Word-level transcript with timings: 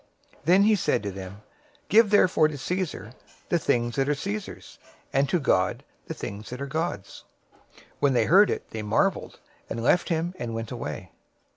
Then 0.45 0.63
he 0.63 0.73
said 0.75 1.03
to 1.03 1.11
them, 1.11 1.43
"Give 1.87 2.09
therefore 2.09 2.47
to 2.47 2.57
Caesar 2.57 3.13
the 3.49 3.59
things 3.59 3.97
that 3.97 4.09
are 4.09 4.15
Caesar's, 4.15 4.79
and 5.13 5.29
to 5.29 5.39
God 5.39 5.83
the 6.07 6.15
things 6.15 6.49
that 6.49 6.59
are 6.59 6.65
God's." 6.65 7.23
022:022 7.77 7.81
When 7.99 8.13
they 8.13 8.25
heard 8.25 8.49
it, 8.49 8.67
they 8.71 8.81
marveled, 8.81 9.39
and 9.69 9.83
left 9.83 10.09
him, 10.09 10.33
and 10.39 10.55
went 10.55 10.71
away. 10.71 11.11